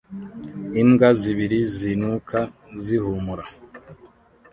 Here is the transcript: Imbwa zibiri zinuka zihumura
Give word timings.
Imbwa 0.81 1.09
zibiri 1.21 1.59
zinuka 1.75 2.39
zihumura 2.83 3.45